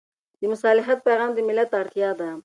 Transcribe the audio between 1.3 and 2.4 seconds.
د ملت اړتیا ده.